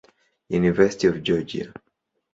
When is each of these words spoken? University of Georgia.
University 0.49 1.05
of 1.05 1.21
Georgia. 1.21 1.71